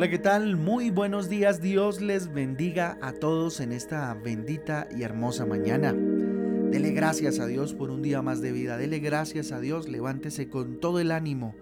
Hola, 0.00 0.08
¿qué 0.08 0.18
tal? 0.18 0.56
Muy 0.56 0.88
buenos 0.88 1.28
días. 1.28 1.60
Dios 1.60 2.00
les 2.00 2.32
bendiga 2.32 2.96
a 3.02 3.12
todos 3.12 3.60
en 3.60 3.70
esta 3.70 4.14
bendita 4.14 4.88
y 4.96 5.02
hermosa 5.02 5.44
mañana. 5.44 5.92
Dele 5.92 6.92
gracias 6.92 7.38
a 7.38 7.46
Dios 7.46 7.74
por 7.74 7.90
un 7.90 8.00
día 8.00 8.22
más 8.22 8.40
de 8.40 8.50
vida. 8.50 8.78
Dele 8.78 8.98
gracias 9.00 9.52
a 9.52 9.60
Dios. 9.60 9.90
Levántese 9.90 10.48
con 10.48 10.80
todo 10.80 11.00
el 11.00 11.10
ánimo 11.10 11.54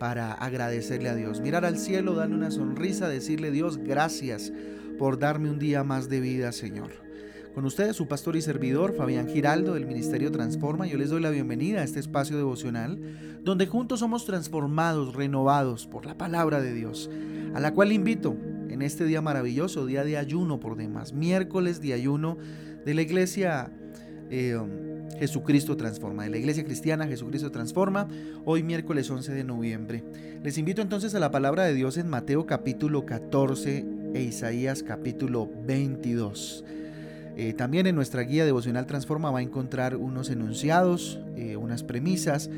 para 0.00 0.32
agradecerle 0.32 1.10
a 1.10 1.14
Dios. 1.14 1.40
Mirar 1.40 1.64
al 1.64 1.78
cielo, 1.78 2.16
darle 2.16 2.34
una 2.34 2.50
sonrisa, 2.50 3.08
decirle 3.08 3.52
Dios 3.52 3.78
gracias 3.78 4.52
por 4.98 5.20
darme 5.20 5.48
un 5.48 5.60
día 5.60 5.84
más 5.84 6.08
de 6.08 6.18
vida, 6.18 6.50
Señor. 6.50 7.05
Con 7.56 7.64
ustedes, 7.64 7.96
su 7.96 8.06
pastor 8.06 8.36
y 8.36 8.42
servidor, 8.42 8.94
Fabián 8.94 9.30
Giraldo, 9.30 9.72
del 9.72 9.86
Ministerio 9.86 10.30
Transforma, 10.30 10.86
yo 10.86 10.98
les 10.98 11.08
doy 11.08 11.22
la 11.22 11.30
bienvenida 11.30 11.80
a 11.80 11.84
este 11.84 11.98
espacio 11.98 12.36
devocional, 12.36 13.00
donde 13.42 13.66
juntos 13.66 14.00
somos 14.00 14.26
transformados, 14.26 15.14
renovados 15.14 15.86
por 15.86 16.04
la 16.04 16.18
palabra 16.18 16.60
de 16.60 16.74
Dios 16.74 17.08
a 17.54 17.60
la 17.60 17.72
cual 17.72 17.92
invito 17.92 18.36
en 18.68 18.82
este 18.82 19.06
día 19.06 19.22
maravilloso, 19.22 19.86
día 19.86 20.04
de 20.04 20.18
ayuno 20.18 20.60
por 20.60 20.76
demás, 20.76 21.14
miércoles 21.14 21.80
de 21.80 21.94
ayuno 21.94 22.36
de 22.84 22.92
la 22.92 23.00
iglesia 23.00 23.72
eh, 24.28 24.60
Jesucristo 25.18 25.78
Transforma, 25.78 26.24
de 26.24 26.28
la 26.28 26.36
iglesia 26.36 26.62
cristiana 26.62 27.06
Jesucristo 27.06 27.50
Transforma, 27.50 28.06
hoy 28.44 28.64
miércoles 28.64 29.08
11 29.10 29.32
de 29.32 29.44
noviembre. 29.44 30.04
Les 30.42 30.58
invito 30.58 30.82
entonces 30.82 31.14
a 31.14 31.20
la 31.20 31.30
palabra 31.30 31.64
de 31.64 31.72
Dios 31.72 31.96
en 31.96 32.10
Mateo 32.10 32.44
capítulo 32.44 33.06
14 33.06 33.86
e 34.12 34.20
Isaías 34.20 34.82
capítulo 34.82 35.50
22. 35.64 36.62
Eh, 37.36 37.52
también 37.52 37.86
en 37.86 37.94
nuestra 37.94 38.22
guía 38.22 38.46
devocional 38.46 38.86
Transforma 38.86 39.30
va 39.30 39.40
a 39.40 39.42
encontrar 39.42 39.96
unos 39.96 40.30
enunciados, 40.30 41.20
eh, 41.36 41.56
unas 41.56 41.84
premisas 41.84 42.48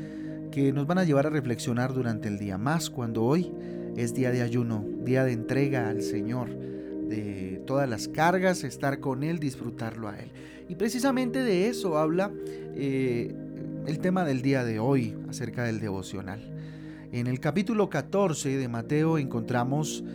que 0.51 0.71
nos 0.71 0.87
van 0.87 0.99
a 0.99 1.03
llevar 1.03 1.27
a 1.27 1.29
reflexionar 1.29 1.93
durante 1.93 2.29
el 2.29 2.39
día, 2.39 2.57
más 2.57 2.89
cuando 2.89 3.25
hoy 3.25 3.51
es 3.97 4.13
día 4.13 4.31
de 4.31 4.41
ayuno, 4.41 4.85
día 5.03 5.25
de 5.25 5.33
entrega 5.33 5.89
al 5.89 6.01
Señor, 6.01 6.49
de 6.49 7.61
todas 7.67 7.89
las 7.89 8.07
cargas, 8.07 8.63
estar 8.63 9.01
con 9.01 9.23
Él, 9.23 9.39
disfrutarlo 9.39 10.07
a 10.07 10.17
Él. 10.17 10.31
Y 10.69 10.75
precisamente 10.75 11.43
de 11.43 11.67
eso 11.67 11.97
habla 11.97 12.31
eh, 12.73 13.35
el 13.85 13.99
tema 13.99 14.23
del 14.23 14.41
día 14.41 14.63
de 14.63 14.79
hoy 14.79 15.13
acerca 15.27 15.65
del 15.65 15.81
devocional. 15.81 16.39
En 17.11 17.27
el 17.27 17.41
capítulo 17.41 17.89
14 17.89 18.57
de 18.57 18.67
Mateo 18.69 19.17
encontramos 19.17 20.05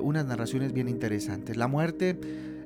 unas 0.00 0.26
narraciones 0.26 0.72
bien 0.72 0.88
interesantes. 0.88 1.56
La 1.56 1.66
muerte 1.66 2.16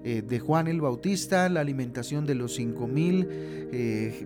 eh, 0.04 0.22
de 0.26 0.38
Juan 0.38 0.68
el 0.68 0.80
Bautista, 0.80 1.48
la 1.48 1.60
alimentación 1.60 2.26
de 2.26 2.34
los 2.34 2.54
cinco 2.54 2.86
mil, 2.86 3.26
eh, 3.30 4.24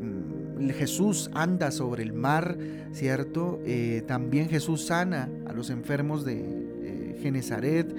Jesús 0.77 1.31
anda 1.35 1.71
sobre 1.71 2.03
el 2.03 2.13
mar, 2.13 2.57
¿cierto? 2.93 3.61
Eh, 3.65 4.03
también 4.07 4.49
Jesús 4.49 4.87
sana 4.87 5.29
a 5.47 5.53
los 5.53 5.71
enfermos 5.71 6.25
de 6.25 7.17
Genezaret, 7.21 7.95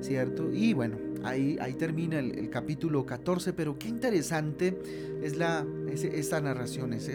¿cierto? 0.00 0.50
Y 0.52 0.74
bueno, 0.74 0.96
ahí, 1.22 1.56
ahí 1.60 1.74
termina 1.74 2.18
el, 2.18 2.50
capítulo 2.50 3.06
14, 3.06 3.52
pero 3.52 3.78
qué 3.78 3.88
interesante 3.88 4.76
es 5.22 5.36
la, 5.36 5.64
estas 5.92 6.42
narraciones, 6.42 7.10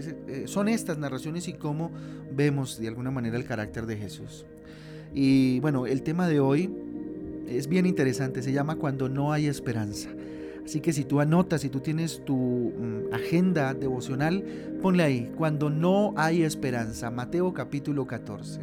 son 0.45 0.69
estas 0.69 0.97
narraciones 0.97 1.47
y 1.47 1.53
cómo 1.53 1.91
vemos 2.31 2.79
de 2.79 2.87
alguna 2.87 3.11
manera 3.11 3.37
el 3.37 3.45
carácter 3.45 3.85
de 3.85 3.97
Jesús. 3.97 4.45
Y 5.13 5.59
bueno, 5.59 5.87
el 5.87 6.03
tema 6.03 6.27
de 6.27 6.39
hoy 6.39 6.69
es 7.49 7.67
bien 7.67 7.85
interesante, 7.85 8.43
se 8.43 8.51
llama 8.51 8.75
Cuando 8.75 9.09
no 9.09 9.33
hay 9.33 9.47
esperanza. 9.47 10.09
Así 10.63 10.81
que 10.81 10.93
si 10.93 11.03
tú 11.03 11.19
anotas, 11.19 11.61
si 11.61 11.69
tú 11.69 11.79
tienes 11.79 12.23
tu 12.25 12.35
mm, 12.35 13.13
agenda 13.13 13.73
devocional, 13.73 14.43
ponle 14.81 15.03
ahí, 15.03 15.31
cuando 15.35 15.69
no 15.69 16.13
hay 16.15 16.43
esperanza, 16.43 17.09
Mateo 17.09 17.53
capítulo 17.53 18.05
14. 18.05 18.61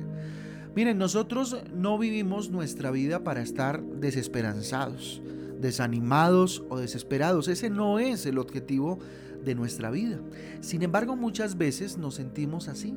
Miren, 0.77 0.99
nosotros 0.99 1.57
no 1.75 1.99
vivimos 1.99 2.51
nuestra 2.51 2.91
vida 2.91 3.25
para 3.25 3.43
estar 3.43 3.83
desesperanzados, 3.83 5.23
desanimados 5.61 6.63
o 6.69 6.79
desesperados. 6.79 7.49
Ese 7.49 7.71
no 7.71 7.99
es 7.99 8.27
el 8.27 8.39
objetivo 8.39 8.99
de 9.45 9.55
nuestra 9.55 9.91
vida. 9.91 10.21
Sin 10.61 10.83
embargo, 10.83 11.17
muchas 11.17 11.57
veces 11.57 11.97
nos 11.97 12.15
sentimos 12.15 12.69
así 12.69 12.95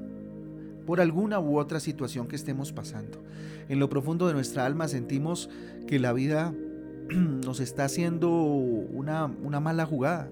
por 0.85 1.01
alguna 1.01 1.39
u 1.39 1.57
otra 1.57 1.79
situación 1.79 2.27
que 2.27 2.35
estemos 2.35 2.71
pasando. 2.71 3.21
En 3.67 3.79
lo 3.79 3.89
profundo 3.89 4.27
de 4.27 4.33
nuestra 4.33 4.65
alma 4.65 4.87
sentimos 4.87 5.49
que 5.87 5.99
la 5.99 6.13
vida 6.13 6.53
nos 7.09 7.59
está 7.59 7.85
haciendo 7.85 8.29
una, 8.29 9.27
mala 9.27 9.85
jugada. 9.85 10.29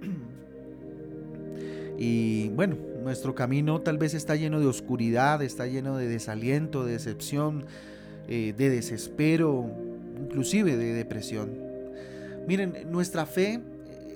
Y 2.02 2.48
bueno, 2.50 2.76
nuestro 3.04 3.34
camino 3.34 3.82
tal 3.82 3.98
vez 3.98 4.14
está 4.14 4.34
lleno 4.34 4.58
de 4.58 4.64
oscuridad, 4.64 5.42
está 5.42 5.66
lleno 5.66 5.98
de 5.98 6.08
desaliento, 6.08 6.86
de 6.86 6.92
decepción, 6.92 7.66
eh, 8.26 8.54
de 8.56 8.70
desespero, 8.70 9.70
inclusive 10.18 10.78
de 10.78 10.94
depresión. 10.94 11.50
Miren, 12.48 12.72
nuestra 12.90 13.26
fe 13.26 13.60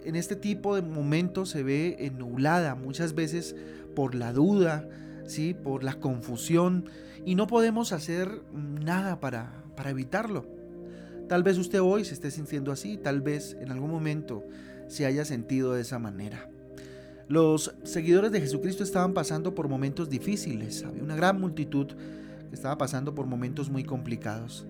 en 0.04 0.16
este 0.16 0.36
tipo 0.36 0.75
de 0.75 0.82
momentos 0.82 1.50
se 1.50 1.62
ve 1.62 1.97
ennublada 1.98 2.75
muchas 2.75 3.15
veces 3.15 3.56
por 3.94 4.15
la 4.15 4.32
duda, 4.32 4.88
¿sí? 5.27 5.55
por 5.55 5.85
la 5.85 5.95
confusión 5.95 6.87
y 7.25 7.35
no 7.35 7.47
podemos 7.47 7.93
hacer 7.93 8.43
nada 8.53 9.21
para, 9.21 9.65
para 9.77 9.91
evitarlo. 9.91 10.47
Tal 11.29 11.43
vez 11.43 11.57
usted 11.59 11.81
hoy 11.81 12.05
se 12.05 12.15
esté 12.15 12.31
sintiendo 12.31 12.71
así, 12.71 12.99
tal 12.99 13.23
vez 13.23 13.57
en 13.61 13.71
algún 13.71 13.91
momento 13.91 14.45
se 14.89 15.07
haya 15.07 15.25
sentido 15.25 15.75
de 15.75 15.83
esa 15.83 15.99
manera. 15.99 16.49
Los 17.29 17.75
seguidores 17.84 18.33
de 18.33 18.41
Jesucristo 18.41 18.84
estaban 18.84 19.15
pasando 19.15 19.55
por 19.55 19.69
momentos 19.69 20.11
difíciles, 20.11 20.84
había 20.84 21.03
una 21.03 21.17
gran 21.17 21.41
multitud 21.41 21.87
que 21.87 22.55
estaba 22.55 22.77
pasando 22.77 23.15
por 23.15 23.27
momentos 23.27 23.71
muy 23.71 23.84
complicados. 23.84 24.67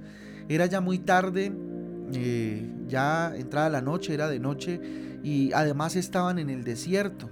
Era 0.49 0.67
ya 0.67 0.81
muy 0.81 1.01
tarde, 1.01 1.53
eh, 2.13 2.71
ya 2.87 3.35
entrada 3.35 3.71
la 3.71 3.81
noche, 3.81 4.15
era 4.15 4.29
de 4.29 4.39
noche 4.39 4.81
y 5.25 5.53
además 5.53 5.97
estaban 5.97 6.39
en 6.39 6.51
el 6.51 6.63
desierto. 6.63 7.29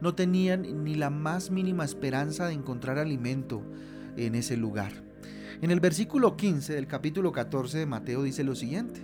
No 0.00 0.14
tenían 0.14 0.84
ni 0.84 0.94
la 0.94 1.10
más 1.10 1.50
mínima 1.50 1.84
esperanza 1.84 2.46
de 2.46 2.54
encontrar 2.54 2.98
alimento 2.98 3.62
en 4.16 4.34
ese 4.34 4.56
lugar. 4.56 4.92
En 5.62 5.70
el 5.70 5.80
versículo 5.80 6.36
15 6.36 6.74
del 6.74 6.86
capítulo 6.86 7.32
14 7.32 7.78
de 7.78 7.86
Mateo 7.86 8.22
dice 8.22 8.44
lo 8.44 8.54
siguiente. 8.54 9.00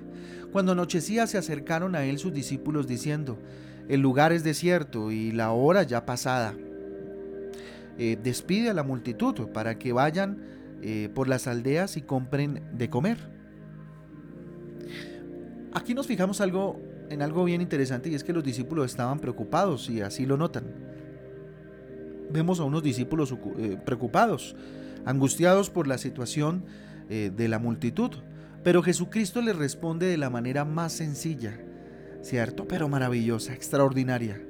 Cuando 0.53 0.73
anochecía 0.73 1.27
se 1.27 1.39
acercaron 1.39 1.95
a 1.95 2.05
él 2.05 2.19
sus 2.19 2.33
discípulos 2.33 2.87
diciendo, 2.87 3.39
el 3.89 4.01
lugar 4.01 4.33
es 4.33 4.45
desierto 4.45 5.11
y 5.11 5.33
la 5.33 5.53
hora 5.53 5.83
ya 5.85 6.05
pasada. 6.05 6.55
Eh, 7.99 8.19
despide 8.23 8.71
a 8.71 8.75
la 8.75 8.83
multitud 8.83 9.49
para 9.49 9.79
que 9.79 9.93
vayan 9.93 10.39
eh, 10.83 11.09
por 11.15 11.29
las 11.29 11.47
aldeas 11.47 11.97
y 11.97 12.03
compren 12.03 12.63
de 12.73 12.89
comer. 12.89 13.19
Aquí 15.73 15.95
nos 15.95 16.07
fijamos 16.07 16.41
algo 16.41 16.81
en 17.11 17.23
algo 17.23 17.45
bien 17.45 17.61
interesante 17.61 18.09
y 18.09 18.15
es 18.15 18.25
que 18.25 18.33
los 18.33 18.45
discípulos 18.45 18.87
estaban 18.87 19.19
preocupados 19.19 19.91
y 19.91 20.01
así 20.01 20.25
lo 20.25 20.37
notan. 20.37 20.65
Vemos 22.33 22.61
a 22.61 22.65
unos 22.65 22.83
discípulos 22.83 23.35
eh, 23.59 23.77
preocupados, 23.85 24.55
angustiados 25.05 25.69
por 25.69 25.89
la 25.89 25.99
situación 25.99 26.65
eh, 27.09 27.33
de 27.37 27.49
la 27.49 27.59
multitud, 27.59 28.13
pero 28.63 28.83
Jesucristo 28.83 29.43
les 29.43 29.57
responde 29.57 30.07
de 30.07 30.17
la 30.17 30.31
manera 30.31 30.65
más 30.65 30.93
sencilla, 30.93 31.59
cierto, 32.23 32.69
pero 32.69 32.89
maravillosa, 32.89 33.53
extraordinaria. 33.53 34.41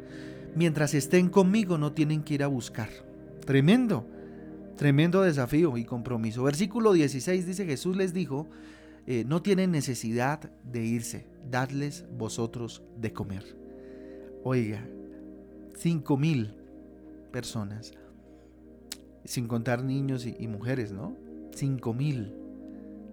Mientras 0.54 0.92
estén 0.92 1.30
conmigo 1.30 1.78
no 1.78 1.92
tienen 1.92 2.22
que 2.22 2.34
ir 2.34 2.42
a 2.42 2.48
buscar. 2.48 2.90
Tremendo, 3.46 4.06
tremendo 4.76 5.22
desafío 5.22 5.78
y 5.78 5.84
compromiso. 5.84 6.42
Versículo 6.42 6.92
16 6.92 7.46
dice 7.46 7.64
Jesús 7.64 7.96
les 7.96 8.12
dijo, 8.12 8.48
eh, 9.06 9.24
no 9.26 9.40
tienen 9.40 9.70
necesidad 9.70 10.50
de 10.70 10.84
irse, 10.84 11.26
dadles 11.48 12.04
vosotros 12.16 12.82
de 12.96 13.12
comer. 13.12 13.56
Oiga, 14.42 14.86
cinco 15.76 16.16
mil 16.16 16.54
personas, 17.30 17.92
sin 19.24 19.46
contar 19.46 19.84
niños 19.84 20.26
y, 20.26 20.46
mujeres, 20.48 20.92
¿no? 20.92 21.16
Cinco 21.54 21.94
mil. 21.94 22.34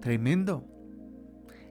Tremendo. 0.01 0.63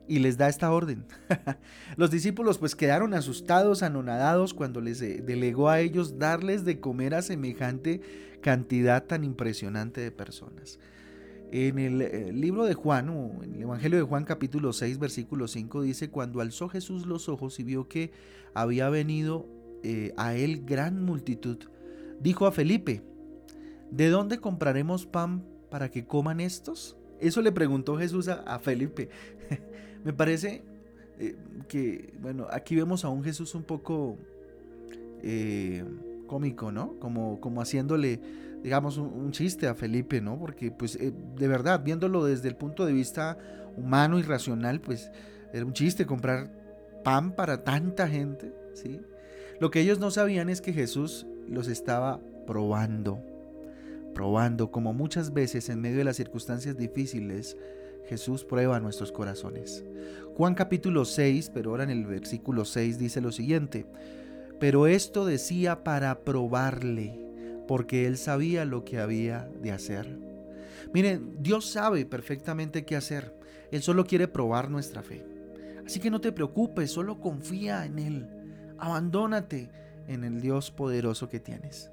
Y 0.07 0.19
les 0.19 0.37
da 0.37 0.47
esta 0.47 0.71
orden. 0.71 1.05
Los 1.97 2.11
discípulos 2.11 2.57
pues 2.57 2.75
quedaron 2.75 3.13
asustados, 3.13 3.83
anonadados 3.83 4.53
cuando 4.53 4.79
les 4.79 5.01
eh, 5.01 5.21
delegó 5.25 5.69
a 5.69 5.81
ellos 5.81 6.17
darles 6.17 6.63
de 6.63 6.79
comer 6.79 7.13
a 7.13 7.21
semejante 7.21 8.01
cantidad 8.41 9.03
tan 9.03 9.23
impresionante 9.23 9.99
de 9.99 10.11
personas. 10.11 10.79
En 11.51 11.79
el, 11.79 12.01
eh, 12.01 12.33
libro 12.33 12.65
de 12.65 12.73
Juan, 12.73 13.09
o 13.09 13.43
en 13.43 13.55
el 13.55 13.61
Evangelio 13.61 13.97
de 13.97 14.03
Juan 14.03 14.25
capítulo 14.25 14.73
6, 14.73 14.99
versículo 14.99 15.47
5, 15.47 15.81
dice, 15.81 16.09
cuando 16.09 16.41
alzó 16.41 16.67
Jesús 16.67 17.05
los 17.05 17.29
ojos 17.29 17.59
y 17.59 17.63
vio 17.63 17.87
que 17.87 18.11
había 18.53 18.89
venido 18.89 19.47
eh, 19.83 20.13
a 20.17 20.35
él 20.35 20.63
gran 20.65 21.03
multitud, 21.03 21.57
dijo 22.19 22.47
a 22.47 22.51
Felipe, 22.51 23.01
¿de 23.91 24.09
dónde 24.09 24.39
compraremos 24.39 25.05
pan 25.05 25.45
para 25.69 25.89
que 25.89 26.05
coman 26.05 26.41
estos? 26.41 26.97
Eso 27.21 27.41
le 27.41 27.53
preguntó 27.53 27.97
Jesús 27.97 28.27
a, 28.27 28.59
Felipe. 28.59 29.09
Me 30.03 30.11
parece 30.11 30.63
eh, 31.17 31.35
que, 31.69 32.13
bueno, 32.19 32.47
aquí 32.51 32.75
vemos 32.75 33.05
a 33.05 33.09
un 33.09 33.23
Jesús 33.23 33.55
un 33.55 33.63
poco 33.63 34.17
cómico, 36.27 36.71
¿no? 36.71 36.99
Como, 36.99 37.39
como 37.39 37.61
haciéndole, 37.61 38.19
digamos, 38.61 38.97
un, 38.97 39.31
chiste 39.31 39.67
a 39.67 39.73
Felipe, 39.73 40.21
¿no? 40.21 40.37
Porque, 40.37 40.71
pues, 40.71 40.95
eh, 40.97 41.13
de 41.35 41.47
verdad, 41.47 41.83
viéndolo 41.83 42.25
desde 42.25 42.49
el 42.49 42.55
punto 42.55 42.85
de 42.85 42.93
vista 42.93 43.37
humano 43.75 44.19
y 44.19 44.21
racional, 44.21 44.81
pues, 44.81 45.11
era 45.53 45.65
un 45.65 45.73
chiste 45.73 46.05
comprar 46.05 46.51
pan 47.03 47.31
para 47.31 47.63
tanta 47.63 48.07
gente, 48.07 48.53
¿sí? 48.73 48.99
Lo 49.59 49.71
que 49.71 49.79
ellos 49.79 49.99
no 49.99 50.11
sabían 50.11 50.49
es 50.49 50.61
que 50.61 50.73
Jesús 50.73 51.25
los 51.47 51.67
estaba 51.67 52.19
probando, 52.45 53.19
probando, 54.13 54.71
como 54.71 54.93
muchas 54.93 55.33
veces 55.33 55.69
en 55.69 55.81
medio 55.81 55.97
de 55.97 56.03
las 56.03 56.17
circunstancias 56.17 56.77
difíciles, 56.77 57.57
Jesús 58.07 58.45
prueba 58.45 58.79
nuestros 58.79 59.11
corazones. 59.11 59.83
Juan 60.35 60.55
capítulo 60.55 61.05
6, 61.05 61.51
pero 61.53 61.71
ahora 61.71 61.83
en 61.83 61.89
el 61.89 62.05
versículo 62.05 62.63
6 62.65 62.99
dice 62.99 63.21
lo 63.21 63.31
siguiente, 63.31 63.85
pero 64.59 64.87
esto 64.87 65.25
decía 65.25 65.83
para 65.83 66.21
probarle, 66.21 67.19
porque 67.67 68.07
él 68.07 68.17
sabía 68.17 68.65
lo 68.65 68.85
que 68.85 68.99
había 68.99 69.49
de 69.61 69.71
hacer. 69.71 70.19
Miren, 70.93 71.35
Dios 71.39 71.65
sabe 71.65 72.05
perfectamente 72.05 72.85
qué 72.85 72.95
hacer. 72.95 73.35
Él 73.71 73.81
solo 73.81 74.05
quiere 74.05 74.27
probar 74.27 74.69
nuestra 74.69 75.03
fe. 75.03 75.25
Así 75.85 75.99
que 75.99 76.09
no 76.09 76.21
te 76.21 76.31
preocupes, 76.31 76.91
solo 76.91 77.19
confía 77.19 77.85
en 77.85 77.99
Él. 77.99 78.27
Abandónate 78.77 79.69
en 80.07 80.23
el 80.23 80.41
Dios 80.41 80.71
poderoso 80.71 81.29
que 81.29 81.39
tienes. 81.39 81.91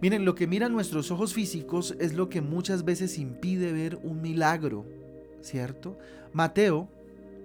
Miren, 0.00 0.24
lo 0.24 0.34
que 0.34 0.46
miran 0.46 0.72
nuestros 0.72 1.10
ojos 1.10 1.32
físicos 1.32 1.96
es 1.98 2.14
lo 2.14 2.28
que 2.28 2.42
muchas 2.42 2.84
veces 2.84 3.18
impide 3.18 3.72
ver 3.72 3.98
un 4.02 4.20
milagro, 4.20 4.84
¿cierto? 5.40 5.98
Mateo 6.34 6.88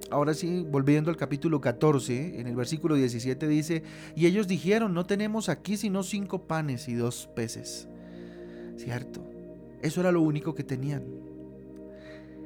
Ahora 0.10 0.34
sí, 0.34 0.66
volviendo 0.70 1.10
al 1.10 1.18
capítulo 1.18 1.62
14, 1.62 2.40
en 2.40 2.48
el 2.48 2.56
versículo 2.56 2.96
17 2.96 3.48
dice, 3.48 3.84
y 4.16 4.26
ellos 4.26 4.48
dijeron, 4.48 4.94
no 4.94 5.06
tenemos 5.06 5.48
aquí 5.48 5.78
sino 5.78 6.04
cinco 6.04 6.48
panes 6.48 6.88
y 6.88 6.96
dos 6.96 7.30
peces. 7.36 7.88
¿Cierto? 8.78 9.24
Eso 9.82 10.02
era 10.02 10.12
lo 10.12 10.22
único 10.22 10.54
que 10.56 10.64
tenían. 10.64 11.04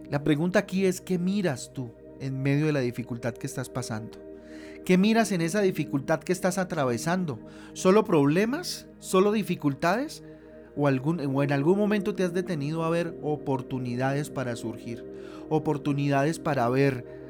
La 0.09 0.23
pregunta 0.23 0.59
aquí 0.59 0.85
es, 0.85 1.01
¿qué 1.01 1.17
miras 1.17 1.71
tú 1.73 1.91
en 2.19 2.41
medio 2.41 2.67
de 2.67 2.73
la 2.73 2.81
dificultad 2.81 3.33
que 3.33 3.47
estás 3.47 3.69
pasando? 3.69 4.19
¿Qué 4.85 4.99
miras 4.99 5.31
en 5.31 5.41
esa 5.41 5.61
dificultad 5.61 6.19
que 6.19 6.31
estás 6.31 6.59
atravesando? 6.59 7.39
¿Solo 7.73 8.03
problemas? 8.03 8.85
¿Solo 8.99 9.31
dificultades? 9.31 10.23
¿O, 10.77 10.87
algún, 10.87 11.19
en 11.19 11.51
algún 11.51 11.77
momento 11.77 12.13
te 12.13 12.23
has 12.23 12.33
detenido 12.33 12.83
a 12.83 12.89
ver 12.91 13.17
oportunidades 13.23 14.29
para 14.29 14.55
surgir? 14.55 15.03
Oportunidades 15.49 16.37
para 16.37 16.69
ver 16.69 17.25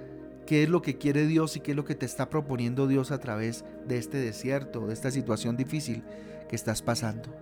qué 0.46 0.64
es 0.64 0.70
lo 0.70 0.82
que 0.82 0.98
quiere 0.98 1.26
Dios 1.28 1.56
y 1.56 1.60
qué 1.60 1.72
es 1.72 1.78
lo 1.78 1.86
que 1.86 1.96
te 1.96 2.06
está 2.06 2.30
proponiendo 2.30 2.88
Dios 2.88 3.12
a 3.12 3.20
través 3.20 3.66
de 3.88 3.98
este 3.98 4.18
desierto, 4.18 4.88
de 4.88 4.94
esta 4.94 5.12
situación 5.12 5.58
difícil 5.58 6.04
que 6.48 6.56
estás 6.56 6.82
pasando. 6.82 7.34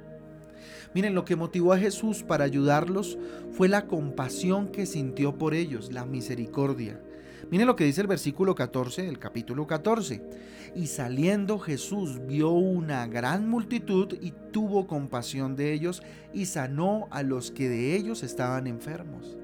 Miren, 0.94 1.16
lo 1.16 1.26
que 1.26 1.36
motivó 1.36 1.74
a 1.74 1.80
Jesús 1.80 2.24
para 2.24 2.44
ayudarlos 2.44 3.18
fue 3.52 3.68
la 3.68 3.88
compasión 3.88 4.68
que 4.70 4.86
sintió 4.86 5.38
por 5.38 5.54
ellos, 5.54 5.92
la 5.92 6.06
misericordia. 6.06 7.00
Miren 7.50 7.68
lo 7.68 7.76
que 7.76 7.84
dice 7.84 8.02
el 8.02 8.08
versículo 8.08 8.56
14 8.56 9.04
del 9.04 9.20
capítulo 9.20 9.68
14. 9.68 10.24
Y 10.76 10.88
saliendo 10.88 11.60
Jesús 11.60 12.26
vio 12.26 12.52
una 12.52 13.06
gran 13.08 13.48
multitud 13.50 14.16
y 14.22 14.34
tuvo 14.52 14.88
compasión 14.88 15.56
de 15.56 15.74
ellos 15.74 16.02
y 16.34 16.46
sanó 16.46 17.08
a 17.12 17.22
los 17.22 17.52
que 17.52 17.70
de 17.70 17.96
ellos 17.96 18.24
estaban 18.24 18.66
enfermos. 18.68 19.38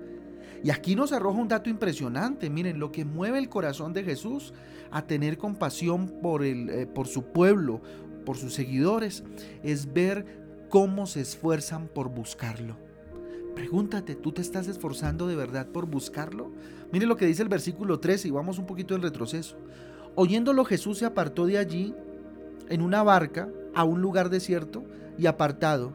Y 0.63 0.71
aquí 0.71 0.95
nos 0.95 1.11
arroja 1.11 1.39
un 1.39 1.47
dato 1.47 1.69
impresionante. 1.69 2.49
Miren, 2.49 2.79
lo 2.79 2.91
que 2.91 3.05
mueve 3.05 3.39
el 3.39 3.49
corazón 3.49 3.93
de 3.93 4.03
Jesús 4.03 4.53
a 4.91 5.03
tener 5.03 5.37
compasión 5.37 6.07
por, 6.21 6.43
el, 6.43 6.69
eh, 6.69 6.87
por 6.87 7.07
su 7.07 7.23
pueblo, 7.23 7.81
por 8.25 8.37
sus 8.37 8.53
seguidores, 8.53 9.23
es 9.63 9.93
ver 9.93 10.25
cómo 10.69 11.05
se 11.05 11.21
esfuerzan 11.21 11.87
por 11.87 12.09
buscarlo. 12.09 12.75
Pregúntate, 13.55 14.15
¿tú 14.15 14.31
te 14.31 14.41
estás 14.41 14.67
esforzando 14.67 15.27
de 15.27 15.35
verdad 15.35 15.67
por 15.67 15.85
buscarlo? 15.85 16.51
Miren 16.91 17.09
lo 17.09 17.17
que 17.17 17.25
dice 17.25 17.41
el 17.43 17.49
versículo 17.49 17.99
13 17.99 18.27
y 18.27 18.31
vamos 18.31 18.57
un 18.57 18.65
poquito 18.65 18.95
en 18.95 19.01
retroceso. 19.01 19.57
Oyéndolo 20.15 20.65
Jesús 20.65 20.99
se 20.99 21.05
apartó 21.05 21.45
de 21.45 21.57
allí 21.57 21.93
en 22.69 22.81
una 22.81 23.03
barca 23.03 23.49
a 23.73 23.83
un 23.83 24.01
lugar 24.01 24.29
desierto 24.29 24.83
y 25.17 25.25
apartado. 25.25 25.93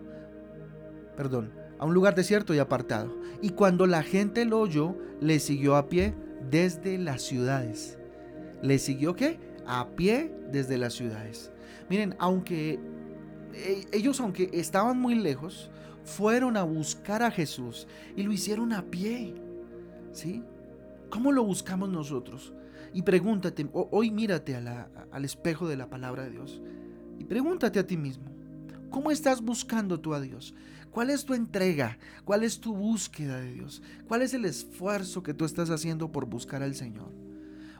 Perdón, 1.16 1.52
a 1.84 1.86
un 1.86 1.92
lugar 1.92 2.14
desierto 2.14 2.54
y 2.54 2.58
apartado. 2.58 3.14
Y 3.42 3.50
cuando 3.50 3.86
la 3.86 4.02
gente 4.02 4.46
lo 4.46 4.60
oyó, 4.60 4.96
le 5.20 5.38
siguió 5.38 5.76
a 5.76 5.90
pie 5.90 6.14
desde 6.50 6.96
las 6.96 7.20
ciudades. 7.20 7.98
¿Le 8.62 8.78
siguió 8.78 9.14
qué? 9.14 9.38
A 9.66 9.90
pie 9.90 10.34
desde 10.50 10.78
las 10.78 10.94
ciudades. 10.94 11.52
Miren, 11.90 12.16
aunque 12.18 12.80
e, 13.52 13.86
ellos, 13.92 14.18
aunque 14.20 14.48
estaban 14.54 14.98
muy 14.98 15.14
lejos, 15.14 15.70
fueron 16.04 16.56
a 16.56 16.62
buscar 16.62 17.22
a 17.22 17.30
Jesús 17.30 17.86
y 18.16 18.22
lo 18.22 18.32
hicieron 18.32 18.72
a 18.72 18.86
pie. 18.86 19.34
¿Sí? 20.12 20.42
¿Cómo 21.10 21.32
lo 21.32 21.44
buscamos 21.44 21.90
nosotros? 21.90 22.54
Y 22.94 23.02
pregúntate, 23.02 23.68
hoy 23.74 24.10
mírate 24.10 24.56
al 24.56 25.24
espejo 25.26 25.68
de 25.68 25.76
la 25.76 25.90
palabra 25.90 26.24
de 26.24 26.30
Dios 26.30 26.62
y 27.18 27.24
pregúntate 27.24 27.78
a 27.78 27.86
ti 27.86 27.98
mismo, 27.98 28.24
¿cómo 28.88 29.10
estás 29.10 29.42
buscando 29.42 30.00
tú 30.00 30.14
a 30.14 30.20
Dios? 30.22 30.54
¿Cuál 30.94 31.10
es 31.10 31.24
tu 31.24 31.34
entrega? 31.34 31.98
¿Cuál 32.24 32.44
es 32.44 32.60
tu 32.60 32.72
búsqueda 32.72 33.40
de 33.40 33.52
Dios? 33.52 33.82
¿Cuál 34.06 34.22
es 34.22 34.32
el 34.32 34.44
esfuerzo 34.44 35.24
que 35.24 35.34
tú 35.34 35.44
estás 35.44 35.68
haciendo 35.70 36.12
por 36.12 36.26
buscar 36.26 36.62
al 36.62 36.76
Señor? 36.76 37.10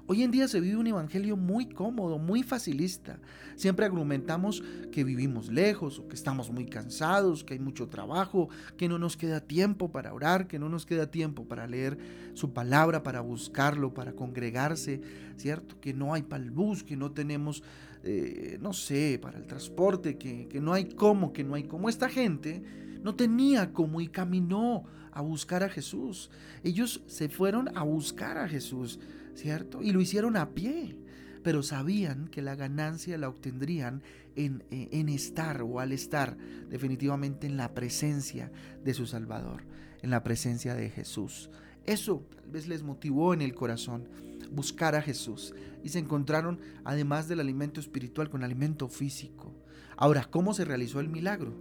Hoy 0.09 0.25
en 0.25 0.33
día 0.33 0.49
se 0.49 0.59
vive 0.59 0.79
un 0.79 0.89
evangelio 0.89 1.37
muy 1.37 1.67
cómodo, 1.67 2.19
muy 2.19 2.43
facilista. 2.43 3.21
Siempre 3.55 3.87
argumentamos 3.87 4.65
que 4.91 5.05
vivimos 5.05 5.49
lejos 5.49 6.01
o 6.01 6.09
que 6.09 6.17
estamos 6.17 6.51
muy 6.51 6.67
cansados, 6.67 7.45
que 7.45 7.55
hay 7.55 7.61
mucho 7.61 7.87
trabajo, 7.87 8.49
que 8.77 8.89
no 8.89 8.99
nos 8.99 9.17
queda 9.17 9.41
tiempo 9.41 9.93
para 9.93 10.13
orar, 10.13 10.49
que 10.49 10.59
no 10.59 10.69
nos 10.69 10.85
queda 10.85 11.09
tiempo 11.09 11.45
para 11.45 11.69
leer 11.69 11.97
su 12.35 12.53
palabra, 12.53 13.05
para 13.05 13.21
buscarlo, 13.21 13.95
para 13.95 14.15
congregarse, 14.15 15.01
¿cierto? 15.37 15.81
Que 15.81 15.95
no 15.95 16.15
hay 16.15 16.23
para 16.23 16.43
el 16.43 16.51
bus, 16.51 16.83
que 16.83 16.97
no 16.97 17.13
tenemos, 17.13 17.63
eh, 18.03 18.59
no 18.61 18.73
sé, 18.73 19.21
para 19.23 19.39
el 19.39 19.47
transporte, 19.47 20.19
que, 20.19 20.49
que 20.49 20.61
no 20.61 20.73
hay 20.73 20.87
cómo, 20.87 21.33
que 21.33 21.45
no 21.45 21.55
hay 21.55 21.63
cómo. 21.63 21.89
Esta 21.89 22.09
gente 22.09 22.83
no 23.05 23.15
tenía 23.15 23.73
cómo 23.73 24.01
y 24.01 24.09
caminó 24.09 24.85
a 25.13 25.21
buscar 25.21 25.63
a 25.63 25.69
Jesús. 25.69 26.31
Ellos 26.65 27.03
se 27.07 27.29
fueron 27.29 27.77
a 27.77 27.85
buscar 27.85 28.39
a 28.39 28.49
Jesús, 28.49 28.99
¿cierto? 29.35 29.83
Y 29.83 29.93
lo 29.93 30.01
hicieron 30.01 30.37
a 30.37 30.51
pie, 30.51 30.97
pero 31.43 31.63
sabían 31.63 32.29
que 32.29 32.43
la 32.43 32.57
ganancia 32.57 33.19
la 33.19 33.29
obtendrían 33.29 34.03
en, 34.35 34.65
en 34.71 35.09
estar 35.09 35.63
o 35.63 35.79
al 35.79 35.93
estar 35.93 36.37
definitivamente 36.71 37.47
en 37.47 37.57
la 37.57 37.75
presencia 37.75 38.51
de 38.83 38.95
su 38.95 39.07
Salvador, 39.07 39.63
en 40.03 40.11
la 40.11 40.25
presencia 40.25 40.75
de 40.75 40.89
Jesús. 40.91 41.51
Eso 41.85 42.27
tal 42.35 42.51
vez 42.51 42.67
les 42.67 42.83
motivó 42.83 43.35
en 43.35 43.43
el 43.43 43.55
corazón 43.55 44.09
buscar 44.51 44.95
a 44.95 45.03
Jesús 45.03 45.55
y 45.83 45.91
se 45.91 45.99
encontraron 45.99 46.59
además 46.85 47.29
del 47.29 47.41
alimento 47.41 47.81
espiritual 47.81 48.31
con 48.31 48.43
alimento 48.43 48.89
físico. 48.89 49.53
Ahora, 49.97 50.25
¿cómo 50.25 50.55
se 50.55 50.65
realizó 50.65 51.01
el 51.01 51.09
milagro? 51.09 51.53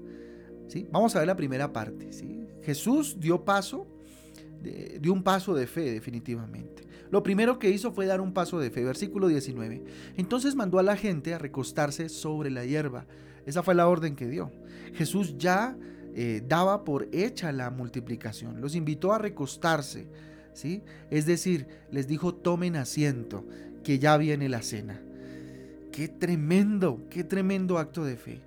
Vamos 0.91 1.15
a 1.15 1.19
ver 1.19 1.27
la 1.27 1.35
primera 1.35 1.71
parte. 1.71 2.09
Jesús 2.63 3.17
dio 3.19 3.43
paso, 3.43 3.87
dio 4.99 5.13
un 5.13 5.23
paso 5.23 5.53
de 5.53 5.67
fe 5.67 5.91
definitivamente. 5.91 6.83
Lo 7.11 7.21
primero 7.21 7.59
que 7.59 7.69
hizo 7.69 7.91
fue 7.91 8.07
dar 8.07 8.21
un 8.21 8.33
paso 8.33 8.59
de 8.59 8.71
fe, 8.71 8.83
versículo 8.83 9.27
19. 9.27 9.83
Entonces 10.17 10.55
mandó 10.55 10.79
a 10.79 10.83
la 10.83 10.97
gente 10.97 11.33
a 11.33 11.37
recostarse 11.37 12.09
sobre 12.09 12.49
la 12.49 12.65
hierba. 12.65 13.05
Esa 13.45 13.61
fue 13.61 13.75
la 13.75 13.87
orden 13.87 14.15
que 14.15 14.27
dio. 14.27 14.51
Jesús 14.95 15.37
ya 15.37 15.77
eh, 16.15 16.41
daba 16.47 16.83
por 16.83 17.09
hecha 17.11 17.51
la 17.51 17.69
multiplicación. 17.69 18.61
Los 18.61 18.75
invitó 18.75 19.13
a 19.13 19.19
recostarse. 19.19 20.07
¿sí? 20.53 20.81
Es 21.09 21.25
decir, 21.25 21.67
les 21.91 22.07
dijo 22.07 22.33
tomen 22.33 22.75
asiento, 22.75 23.45
que 23.83 23.99
ya 23.99 24.17
viene 24.17 24.49
la 24.49 24.61
cena. 24.61 25.01
Qué 25.91 26.07
tremendo, 26.07 27.03
qué 27.09 27.23
tremendo 27.23 27.77
acto 27.77 28.03
de 28.05 28.17
fe. 28.17 28.41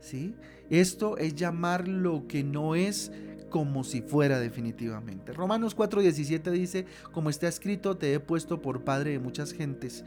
¿Sí? 0.00 0.34
Esto 0.70 1.16
es 1.18 1.34
llamar 1.34 1.88
lo 1.88 2.26
que 2.26 2.44
no 2.44 2.74
es 2.74 3.12
como 3.50 3.84
si 3.84 4.00
fuera 4.00 4.38
definitivamente. 4.38 5.32
Romanos 5.32 5.76
4:17 5.76 6.50
dice, 6.50 6.86
como 7.12 7.30
está 7.30 7.48
escrito, 7.48 7.96
te 7.96 8.14
he 8.14 8.20
puesto 8.20 8.62
por 8.62 8.84
padre 8.84 9.12
de 9.12 9.18
muchas 9.18 9.52
gentes. 9.52 10.04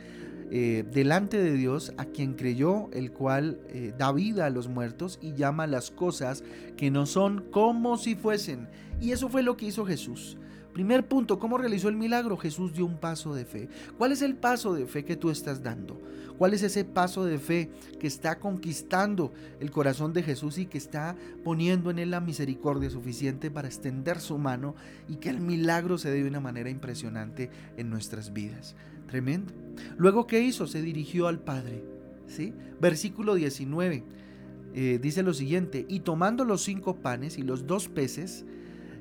Eh, 0.55 0.83
delante 0.91 1.41
de 1.41 1.53
Dios, 1.53 1.93
a 1.97 2.05
quien 2.05 2.33
creyó, 2.33 2.89
el 2.93 3.12
cual 3.12 3.59
eh, 3.69 3.93
da 3.97 4.12
vida 4.12 4.45
a 4.45 4.50
los 4.50 4.67
muertos 4.67 5.17
y 5.21 5.33
llama 5.33 5.67
las 5.67 5.89
cosas 5.89 6.43
que 6.77 6.91
no 6.91 7.05
son 7.05 7.45
como 7.51 7.97
si 7.97 8.15
fuesen. 8.15 8.67
Y 9.01 9.12
eso 9.12 9.29
fue 9.29 9.41
lo 9.41 9.57
que 9.57 9.65
hizo 9.65 9.85
Jesús. 9.85 10.38
Primer 10.74 11.08
punto, 11.08 11.38
¿cómo 11.38 11.58
realizó 11.58 11.88
el 11.88 11.96
milagro? 11.96 12.36
Jesús 12.36 12.74
dio 12.74 12.86
un 12.86 12.98
paso 12.98 13.36
de 13.36 13.46
fe. 13.46 13.70
¿Cuál 13.98 14.12
es 14.12 14.24
el 14.24 14.36
paso 14.36 14.74
de 14.74 14.88
fe 14.88 15.06
que 15.06 15.15
tú 15.15 15.30
estás 15.30 15.62
dando? 15.62 16.01
¿Cuál 16.38 16.56
es 16.56 16.63
ese 16.63 16.84
paso 16.84 17.25
de 17.25 17.38
fe 17.38 17.70
que 18.00 18.08
está 18.08 18.39
conquistando 18.39 19.32
el 19.60 19.70
corazón 19.70 20.13
de 20.13 20.24
Jesús 20.24 20.58
y 20.58 20.65
que 20.65 20.80
está 20.80 21.15
poniendo 21.44 21.92
en 21.92 22.00
él 22.00 22.10
la 22.10 22.22
misericordia 22.22 22.89
suficiente 22.89 23.51
para 23.51 23.68
extender 23.68 24.20
su 24.20 24.39
mano 24.39 24.74
y 25.08 25.18
que 25.18 25.30
el 25.30 25.42
milagro 25.42 26.00
se 26.00 26.10
dé 26.10 26.24
de 26.24 26.30
una 26.30 26.39
manera 26.39 26.72
impresionante 26.72 27.51
en 27.77 27.92
nuestras 27.92 28.34
vidas? 28.34 28.75
Tremendo. 29.08 29.53
Luego, 29.96 30.25
¿qué 30.25 30.42
hizo? 30.42 30.65
Se 30.65 30.82
dirigió 30.82 31.27
al 31.27 31.39
Padre. 31.39 31.84
¿sí? 32.27 32.51
Versículo 32.82 33.36
19. 33.36 34.03
eh, 34.75 35.00
dice 35.00 35.22
lo 35.22 35.36
siguiente, 35.36 35.86
y 35.88 36.00
tomando 36.00 36.46
los 36.46 36.63
cinco 36.63 36.96
panes 36.96 37.38
y 37.38 37.44
los 37.44 37.68
dos 37.68 37.89
peces, 37.89 38.44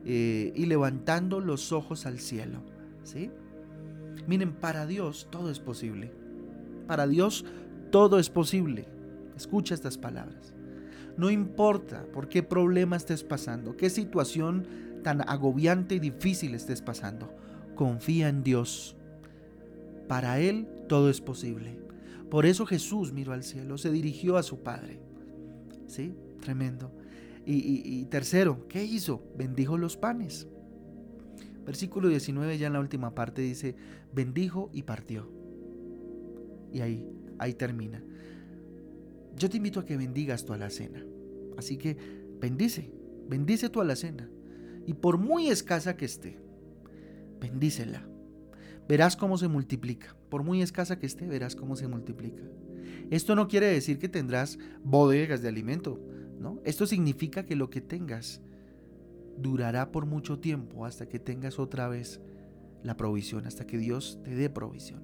eh, 0.05 0.53
y 0.55 0.67
levantando 0.67 1.41
los 1.41 1.73
ojos 1.73 2.07
al 2.07 2.19
cielo. 2.19 2.61
¿sí? 3.05 3.31
Miren, 4.27 4.53
para 4.53 4.87
Dios 4.87 5.29
todo 5.31 5.51
es 5.51 5.61
posible. 5.61 6.13
Para 6.87 7.07
Dios 7.07 7.45
todo 7.91 8.19
es 8.19 8.31
posible. 8.31 8.87
Escucha 9.37 9.75
estas 9.75 9.99
palabras. 9.99 10.55
No 11.17 11.31
importa 11.31 12.07
por 12.13 12.29
qué 12.29 12.43
problema 12.43 12.97
estés 12.97 13.23
pasando, 13.23 13.77
qué 13.77 13.91
situación 13.91 14.67
tan 15.03 15.21
agobiante 15.29 15.97
y 15.97 15.99
difícil 15.99 16.55
estés 16.55 16.81
pasando. 16.81 17.35
Confía 17.75 18.29
en 18.29 18.43
Dios. 18.43 18.97
Para 20.09 20.41
Él 20.41 20.67
todo 20.89 21.11
es 21.11 21.21
posible. 21.21 21.79
Por 22.31 22.47
eso 22.47 22.65
Jesús 22.65 23.13
miró 23.13 23.33
al 23.33 23.43
cielo, 23.43 23.77
se 23.77 23.91
dirigió 23.91 24.37
a 24.37 24.43
su 24.43 24.63
Padre. 24.63 25.01
¿Sí? 25.87 26.15
Tremendo. 26.41 26.91
Y, 27.45 28.05
tercero, 28.07 28.69
¿qué 28.69 28.85
hizo? 28.85 29.23
Bendijo 29.37 29.77
los 29.77 29.97
panes. 29.97 30.47
Versículo 31.65 32.09
19 32.09 32.59
ya 32.59 32.69
en 32.69 32.73
la 32.73 32.81
última 32.81 33.15
parte 33.15 33.43
dice, 33.43 33.75
bendijo 34.13 34.71
y 34.73 34.83
partió. 34.83 35.29
Y 36.73 36.81
ahí, 36.81 37.09
ahí 37.39 37.55
termina. 37.55 38.03
Yo 39.37 39.49
te 39.49 39.57
invito 39.57 39.81
a 39.81 39.85
que 39.85 39.97
bendigas 39.97 40.45
tu 40.45 40.53
alacena. 40.53 41.05
Así 41.57 41.77
que 41.77 41.97
bendice, 42.41 42.93
bendice 43.29 43.69
tu 43.69 43.81
alacena. 43.81 44.29
Y 44.87 44.95
por 44.95 45.19
muy 45.19 45.49
escasa 45.49 45.97
que 45.97 46.05
esté, 46.05 46.39
bendícela. 47.41 48.07
Verás 48.89 49.17
cómo 49.17 49.39
se 49.39 49.49
multiplica. 49.49 50.17
Por 50.29 50.43
muy 50.43 50.63
escasa 50.63 50.99
que 50.99 51.07
esté, 51.07 51.27
verás 51.27 51.57
cómo 51.57 51.77
se 51.77 51.89
multiplica. 51.89 52.43
Esto 53.11 53.37
no 53.37 53.49
quiere 53.49 53.67
decir 53.67 53.99
que 53.99 54.09
tendrás 54.09 54.59
bodegas 54.83 55.43
de 55.43 55.49
alimento. 55.49 56.01
Esto 56.65 56.87
significa 56.87 57.45
que 57.45 57.57
lo 57.57 57.71
que 57.71 57.81
tengas 57.81 58.41
durará 59.37 59.93
por 59.93 60.07
mucho 60.07 60.39
tiempo 60.39 60.87
hasta 60.87 61.09
que 61.09 61.19
tengas 61.19 61.59
otra 61.59 61.89
vez 61.89 62.21
la 62.83 62.97
provisión, 62.97 63.47
hasta 63.47 63.67
que 63.67 63.79
Dios 63.79 64.19
te 64.25 64.35
dé 64.35 64.51
provisión. 64.51 65.03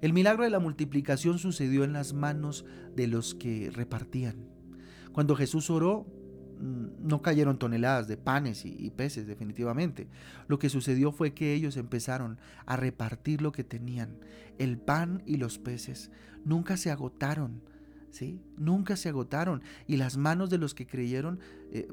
El 0.00 0.12
milagro 0.12 0.42
de 0.42 0.50
la 0.50 0.58
multiplicación 0.58 1.38
sucedió 1.38 1.84
en 1.84 1.92
las 1.92 2.12
manos 2.12 2.64
de 2.96 3.06
los 3.06 3.34
que 3.34 3.70
repartían. 3.72 4.48
Cuando 5.12 5.36
Jesús 5.36 5.70
oró, 5.70 6.06
mm, 6.58 7.06
no 7.06 7.22
cayeron 7.22 7.58
toneladas 7.58 8.08
de 8.08 8.16
panes 8.16 8.64
y, 8.64 8.90
peces 8.90 9.28
definitivamente. 9.28 10.08
Lo 10.48 10.58
que 10.58 10.70
sucedió 10.70 11.12
fue 11.12 11.34
que 11.34 11.54
ellos 11.54 11.76
empezaron 11.76 12.38
a 12.66 12.76
repartir 12.76 13.42
lo 13.42 13.52
que 13.52 13.62
tenían. 13.62 14.18
El 14.58 14.76
pan 14.78 15.22
y 15.24 15.36
los 15.36 15.58
peces 15.58 16.10
nunca 16.44 16.76
se 16.76 16.90
agotaron. 16.90 17.62
Nunca 18.56 18.96
se 18.96 19.08
agotaron 19.08 19.62
y 19.86 19.96
las 19.96 20.16
manos 20.16 20.50
de 20.50 20.58
los 20.58 20.74
que 20.74 20.86
creyeron 20.86 21.40
eh, 21.72 21.88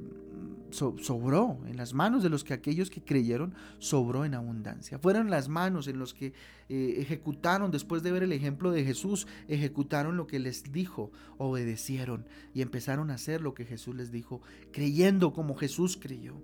sobró, 0.72 1.60
en 1.66 1.78
las 1.78 1.94
manos 1.94 2.22
de 2.22 2.30
los 2.30 2.44
que 2.44 2.54
aquellos 2.54 2.90
que 2.90 3.02
creyeron 3.02 3.56
sobró 3.80 4.26
en 4.26 4.34
abundancia. 4.34 5.00
Fueron 5.00 5.30
las 5.30 5.48
manos 5.48 5.88
en 5.88 5.98
los 5.98 6.14
que 6.14 6.34
eh, 6.68 6.96
ejecutaron, 6.98 7.72
después 7.72 8.04
de 8.04 8.12
ver 8.12 8.24
el 8.24 8.34
ejemplo 8.34 8.72
de 8.72 8.84
Jesús, 8.84 9.28
ejecutaron 9.48 10.18
lo 10.18 10.28
que 10.28 10.40
les 10.40 10.72
dijo, 10.72 11.12
obedecieron 11.38 12.26
y 12.54 12.62
empezaron 12.62 13.10
a 13.10 13.16
hacer 13.16 13.42
lo 13.42 13.54
que 13.54 13.66
Jesús 13.66 13.96
les 13.96 14.12
dijo, 14.12 14.42
creyendo 14.72 15.34
como 15.34 15.56
Jesús 15.56 15.98
creyó. 15.98 16.36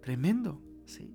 Tremendo, 0.00 0.62
¿sí? 0.86 1.14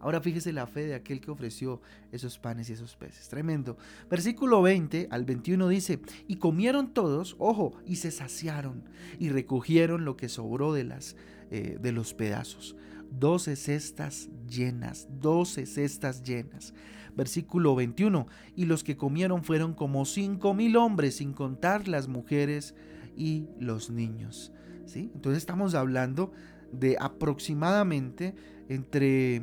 Ahora 0.00 0.20
fíjese 0.20 0.52
la 0.52 0.66
fe 0.66 0.86
de 0.86 0.94
aquel 0.94 1.20
que 1.20 1.30
ofreció 1.30 1.80
esos 2.10 2.38
panes 2.38 2.70
y 2.70 2.72
esos 2.72 2.96
peces. 2.96 3.28
Tremendo. 3.28 3.76
Versículo 4.08 4.62
20 4.62 5.08
al 5.10 5.24
21 5.24 5.68
dice, 5.68 6.00
y 6.26 6.36
comieron 6.36 6.92
todos, 6.94 7.36
ojo, 7.38 7.74
y 7.86 7.96
se 7.96 8.10
saciaron, 8.10 8.82
y 9.18 9.28
recogieron 9.28 10.04
lo 10.04 10.16
que 10.16 10.30
sobró 10.30 10.72
de, 10.72 10.84
las, 10.84 11.16
eh, 11.50 11.78
de 11.80 11.92
los 11.92 12.14
pedazos. 12.14 12.76
Doce 13.10 13.56
cestas 13.56 14.30
llenas, 14.48 15.08
doce 15.20 15.66
cestas 15.66 16.22
llenas. 16.22 16.72
Versículo 17.14 17.74
21, 17.74 18.26
y 18.56 18.64
los 18.64 18.84
que 18.84 18.96
comieron 18.96 19.44
fueron 19.44 19.74
como 19.74 20.06
cinco 20.06 20.54
mil 20.54 20.76
hombres, 20.76 21.16
sin 21.16 21.34
contar 21.34 21.88
las 21.88 22.08
mujeres 22.08 22.74
y 23.16 23.48
los 23.58 23.90
niños. 23.90 24.52
¿Sí? 24.86 25.10
Entonces 25.14 25.38
estamos 25.38 25.74
hablando 25.74 26.32
de 26.72 26.96
aproximadamente 26.98 28.34
entre 28.68 29.42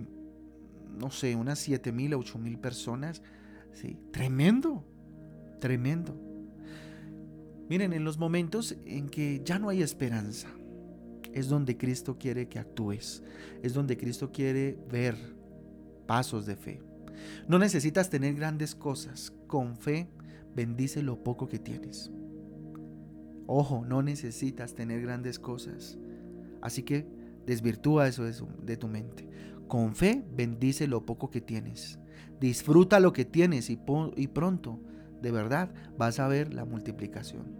no 0.98 1.12
sé, 1.12 1.36
unas 1.36 1.60
7 1.60 1.92
mil 1.92 2.13
a 2.13 2.18
8 2.18 2.38
mil 2.39 2.58
personas. 2.58 3.22
¿sí? 3.74 3.98
Tremendo, 4.12 4.84
tremendo. 5.60 6.16
Miren, 7.70 7.94
en 7.94 8.04
los 8.04 8.18
momentos 8.18 8.75
en 8.86 9.10
que 9.10 9.42
ya 9.44 9.60
no 9.60 9.70
hay 9.70 9.82
esperanza, 9.82 10.48
es 11.34 11.50
donde 11.50 11.77
Cristo 11.77 12.18
quiere 12.18 12.48
que 12.48 12.60
actúes, 12.60 13.24
es 13.62 13.74
donde 13.74 13.98
Cristo 13.98 14.32
quiere 14.32 14.77
ver 14.89 15.16
pasos 16.08 16.46
de 16.46 16.56
fe. 16.56 16.82
No 17.48 17.60
necesitas 17.60 18.10
tener 18.10 18.36
grandes 18.36 18.74
cosas, 18.74 19.34
con 19.48 19.77
fe 19.77 20.08
bendice 20.56 21.04
lo 21.04 21.24
poco 21.24 21.48
que 21.48 21.60
tienes. 21.60 22.12
Ojo, 23.46 23.86
no 23.86 24.01
necesitas 24.01 24.74
tener 24.75 25.01
grandes 25.01 25.39
cosas. 25.39 25.98
Así 26.62 26.84
que 26.84 27.08
desvirtúa 27.46 28.08
eso 28.08 28.24
de, 28.24 28.77
tu 28.77 28.88
mente. 28.88 29.30
Con 29.67 29.95
fe 29.95 30.24
bendice 30.36 30.88
lo 30.88 31.05
poco 31.05 31.29
que 31.29 31.41
tienes. 31.41 32.00
Disfruta 32.39 33.00
lo 33.00 33.13
que 33.13 33.25
tienes 33.25 33.69
y, 33.69 33.79
y 34.15 34.27
pronto, 34.27 34.79
de 35.21 35.31
verdad, 35.31 35.74
vas 35.97 36.19
a 36.19 36.27
ver 36.27 36.53
la 36.53 36.65
multiplicación. 36.65 37.55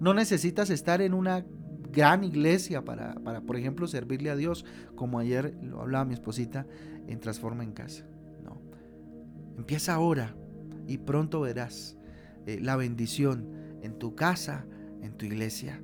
No 0.00 0.14
necesitas 0.14 0.70
estar 0.70 1.02
en 1.02 1.14
una 1.14 1.44
gran 1.92 2.24
iglesia 2.24 2.84
para, 2.84 3.14
para, 3.14 3.40
por 3.40 3.56
ejemplo, 3.56 3.86
servirle 3.86 4.30
a 4.30 4.36
Dios, 4.36 4.64
como 4.94 5.18
ayer 5.18 5.56
lo 5.62 5.80
hablaba 5.80 6.04
mi 6.04 6.14
esposita 6.14 6.66
en 7.06 7.20
Transforma 7.20 7.64
en 7.64 7.72
Casa. 7.72 8.04
No. 8.44 8.60
Empieza 9.58 9.94
ahora 9.94 10.34
y 10.86 10.98
pronto 10.98 11.40
verás 11.40 11.96
eh, 12.46 12.58
la 12.60 12.76
bendición 12.76 13.46
en 13.82 13.98
tu 13.98 14.14
casa, 14.14 14.66
en 15.02 15.16
tu 15.16 15.26
iglesia. 15.26 15.82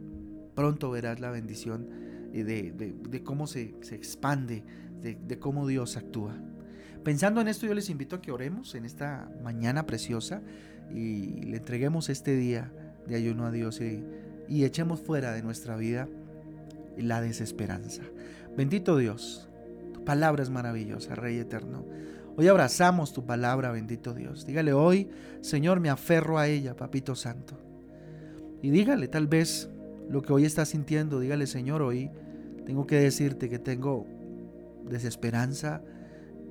Pronto 0.54 0.90
verás 0.90 1.20
la 1.20 1.30
bendición 1.30 1.88
eh, 2.32 2.44
de, 2.44 2.72
de, 2.72 3.22
cómo 3.22 3.46
se, 3.46 3.74
se 3.82 3.94
expande 3.94 4.64
de, 5.02 5.38
cómo 5.38 5.66
Dios 5.66 5.96
actúa. 5.96 6.34
Pensando 7.04 7.40
en 7.40 7.48
esto, 7.48 7.66
yo 7.66 7.74
les 7.74 7.90
invito 7.90 8.16
a 8.16 8.22
que 8.22 8.32
oremos 8.32 8.74
en 8.74 8.84
esta 8.84 9.30
mañana 9.42 9.86
preciosa 9.86 10.42
y 10.90 11.42
le 11.42 11.58
entreguemos 11.58 12.08
este 12.08 12.36
día 12.36 12.72
de 13.06 13.14
ayuno 13.14 13.46
a 13.46 13.52
Dios 13.52 13.80
y, 13.80 14.04
y 14.48 14.64
echemos 14.64 15.00
fuera 15.00 15.32
de 15.32 15.42
nuestra 15.42 15.76
vida 15.76 16.08
la 16.96 17.20
desesperanza. 17.20 18.02
Bendito 18.56 18.96
Dios, 18.96 19.48
tu 19.92 20.04
palabra 20.04 20.42
es 20.42 20.50
maravillosa, 20.50 21.14
Rey 21.14 21.38
eterno. 21.38 21.84
Hoy 22.36 22.48
abrazamos 22.48 23.12
tu 23.12 23.24
palabra, 23.24 23.70
bendito 23.70 24.12
Dios. 24.12 24.44
Dígale 24.44 24.72
hoy, 24.72 25.08
Señor, 25.40 25.80
me 25.80 25.88
aferro 25.88 26.38
a 26.38 26.48
ella, 26.48 26.76
Papito 26.76 27.14
Santo. 27.14 27.58
Y 28.62 28.70
dígale 28.70 29.08
tal 29.08 29.26
vez 29.26 29.70
lo 30.10 30.22
que 30.22 30.32
hoy 30.32 30.44
estás 30.44 30.68
sintiendo. 30.68 31.20
Dígale, 31.20 31.46
Señor, 31.46 31.82
hoy 31.82 32.10
tengo 32.66 32.86
que 32.86 32.96
decirte 32.96 33.48
que 33.48 33.58
tengo 33.58 34.06
desesperanza, 34.88 35.82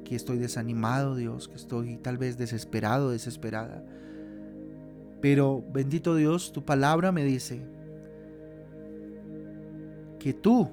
que 0.03 0.15
estoy 0.15 0.37
desanimado, 0.37 1.15
Dios, 1.15 1.47
que 1.47 1.55
estoy 1.55 1.97
tal 1.97 2.17
vez 2.17 2.37
desesperado, 2.37 3.11
desesperada. 3.11 3.83
Pero 5.21 5.63
bendito 5.73 6.15
Dios, 6.15 6.53
tu 6.53 6.63
palabra 6.63 7.11
me 7.11 7.23
dice 7.23 7.61
que 10.19 10.33
tú 10.33 10.69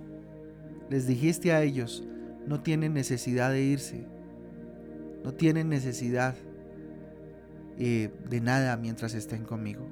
les 0.91 1.07
dijiste 1.07 1.53
a 1.53 1.63
ellos, 1.63 2.05
no 2.47 2.61
tienen 2.61 2.93
necesidad 2.93 3.51
de 3.51 3.63
irse, 3.63 4.07
no 5.25 5.33
tienen 5.33 5.69
necesidad 5.69 6.35
eh, 7.79 8.11
de 8.29 8.41
nada 8.41 8.77
mientras 8.77 9.15
estén 9.15 9.45
conmigo. 9.45 9.87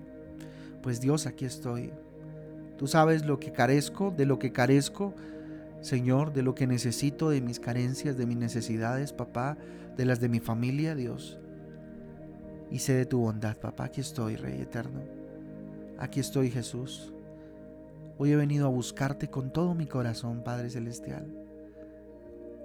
Pues 0.82 1.00
Dios, 1.00 1.26
aquí 1.26 1.44
estoy. 1.44 1.90
Tú 2.76 2.86
sabes 2.86 3.24
lo 3.24 3.38
que 3.38 3.52
carezco, 3.52 4.10
de 4.10 4.26
lo 4.26 4.38
que 4.38 4.52
carezco, 4.52 5.14
Señor, 5.80 6.32
de 6.32 6.42
lo 6.42 6.54
que 6.54 6.66
necesito, 6.66 7.30
de 7.30 7.40
mis 7.40 7.58
carencias, 7.58 8.16
de 8.16 8.26
mis 8.26 8.36
necesidades, 8.36 9.12
papá, 9.12 9.56
de 9.96 10.04
las 10.04 10.20
de 10.20 10.28
mi 10.28 10.40
familia, 10.40 10.94
Dios. 10.94 11.38
Y 12.70 12.80
sé 12.80 12.94
de 12.94 13.06
tu 13.06 13.20
bondad, 13.20 13.56
papá. 13.56 13.84
Aquí 13.84 14.00
estoy, 14.00 14.36
Rey 14.36 14.60
eterno. 14.60 15.00
Aquí 15.98 16.20
estoy, 16.20 16.50
Jesús. 16.50 17.12
Hoy 18.18 18.32
he 18.32 18.36
venido 18.36 18.66
a 18.66 18.70
buscarte 18.70 19.30
con 19.30 19.50
todo 19.50 19.74
mi 19.74 19.86
corazón, 19.86 20.44
Padre 20.44 20.68
Celestial. 20.70 21.26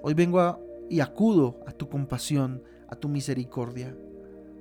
Hoy 0.02 0.14
vengo 0.14 0.60
y 0.90 1.00
acudo 1.00 1.60
a 1.66 1.72
tu 1.72 1.88
compasión, 1.88 2.62
a 2.90 2.96
tu 2.96 3.08
misericordia. 3.08 3.96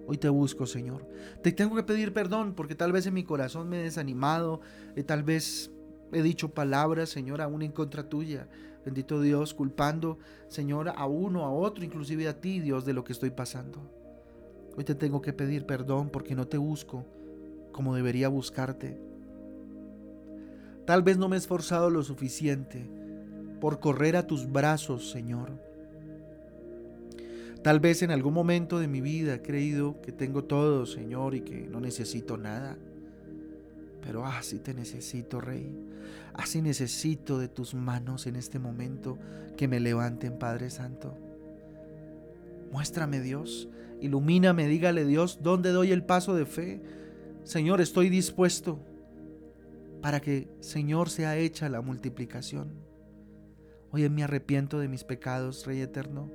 Hoy 0.06 0.18
te 0.18 0.28
busco, 0.28 0.66
Señor. 0.66 1.06
Te 1.42 1.52
tengo 1.52 1.74
que 1.74 1.82
pedir 1.82 2.12
perdón 2.12 2.54
porque 2.54 2.74
tal 2.74 2.92
vez 2.92 3.06
en 3.06 3.14
mi 3.14 3.24
corazón 3.24 3.68
me 3.68 3.80
he 3.80 3.82
desanimado, 3.82 4.60
eh, 4.96 5.02
tal 5.02 5.22
vez 5.22 5.70
He 6.12 6.22
dicho 6.22 6.50
palabras, 6.50 7.10
Señor, 7.10 7.40
aún 7.40 7.62
en 7.62 7.72
contra 7.72 8.08
tuya. 8.08 8.48
Bendito 8.84 9.20
Dios, 9.20 9.54
culpando, 9.54 10.18
Señor, 10.48 10.90
a 10.94 11.06
uno, 11.06 11.44
a 11.44 11.50
otro, 11.50 11.84
inclusive 11.84 12.28
a 12.28 12.40
ti, 12.40 12.60
Dios, 12.60 12.84
de 12.84 12.92
lo 12.92 13.04
que 13.04 13.12
estoy 13.12 13.30
pasando. 13.30 13.80
Hoy 14.76 14.84
te 14.84 14.94
tengo 14.94 15.22
que 15.22 15.32
pedir 15.32 15.66
perdón 15.66 16.10
porque 16.10 16.34
no 16.34 16.46
te 16.46 16.58
busco 16.58 17.06
como 17.72 17.94
debería 17.94 18.28
buscarte. 18.28 18.98
Tal 20.84 21.02
vez 21.02 21.16
no 21.16 21.28
me 21.28 21.36
he 21.36 21.38
esforzado 21.38 21.90
lo 21.90 22.02
suficiente 22.02 22.86
por 23.60 23.80
correr 23.80 24.16
a 24.16 24.26
tus 24.26 24.50
brazos, 24.50 25.10
Señor. 25.10 25.50
Tal 27.62 27.80
vez 27.80 28.02
en 28.02 28.10
algún 28.10 28.34
momento 28.34 28.78
de 28.78 28.88
mi 28.88 29.00
vida 29.00 29.36
he 29.36 29.42
creído 29.42 30.00
que 30.02 30.12
tengo 30.12 30.44
todo, 30.44 30.84
Señor, 30.84 31.34
y 31.34 31.40
que 31.40 31.66
no 31.66 31.80
necesito 31.80 32.36
nada. 32.36 32.76
Pero 34.04 34.26
así 34.26 34.58
te 34.58 34.74
necesito, 34.74 35.40
Rey. 35.40 35.74
Así 36.34 36.60
necesito 36.60 37.38
de 37.38 37.48
tus 37.48 37.74
manos 37.74 38.26
en 38.26 38.36
este 38.36 38.58
momento 38.58 39.18
que 39.56 39.66
me 39.66 39.80
levanten, 39.80 40.38
Padre 40.38 40.68
Santo. 40.68 41.16
Muéstrame, 42.70 43.20
Dios. 43.20 43.68
Ilumíname, 44.02 44.68
dígale, 44.68 45.06
Dios, 45.06 45.38
¿dónde 45.42 45.70
doy 45.70 45.90
el 45.90 46.04
paso 46.04 46.34
de 46.34 46.44
fe? 46.44 46.82
Señor, 47.44 47.80
estoy 47.80 48.10
dispuesto 48.10 48.78
para 50.02 50.20
que, 50.20 50.48
Señor, 50.60 51.08
sea 51.08 51.38
hecha 51.38 51.70
la 51.70 51.80
multiplicación. 51.80 52.72
Hoy 53.90 54.06
me 54.10 54.24
arrepiento 54.24 54.78
de 54.80 54.88
mis 54.88 55.04
pecados, 55.04 55.64
Rey 55.64 55.80
Eterno. 55.80 56.30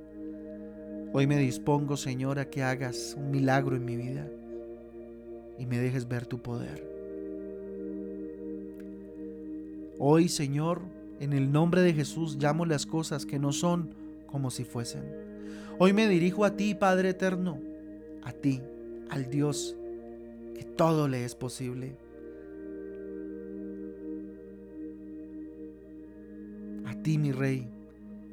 Hoy 1.12 1.28
me 1.28 1.36
dispongo, 1.36 1.96
Señor, 1.96 2.40
a 2.40 2.50
que 2.50 2.64
hagas 2.64 3.14
un 3.16 3.30
milagro 3.30 3.76
en 3.76 3.84
mi 3.84 3.96
vida 3.96 4.26
y 5.56 5.66
me 5.66 5.78
dejes 5.78 6.08
ver 6.08 6.26
tu 6.26 6.42
poder. 6.42 6.99
Hoy, 10.00 10.28
Señor, 10.28 10.80
en 11.20 11.32
el 11.32 11.52
nombre 11.52 11.82
de 11.82 11.92
Jesús 11.92 12.36
llamo 12.40 12.66
las 12.66 12.86
cosas 12.86 13.24
que 13.24 13.38
no 13.38 13.52
son 13.52 13.94
como 14.26 14.50
si 14.50 14.64
fuesen. 14.64 15.04
Hoy 15.78 15.92
me 15.92 16.08
dirijo 16.08 16.44
a 16.44 16.56
ti, 16.56 16.74
Padre 16.74 17.10
Eterno, 17.10 17.60
a 18.24 18.32
ti, 18.32 18.60
al 19.10 19.30
Dios, 19.30 19.76
que 20.56 20.64
todo 20.64 21.06
le 21.06 21.24
es 21.24 21.36
posible. 21.36 21.96
ti, 27.02 27.18
mi 27.18 27.32
Rey, 27.32 27.66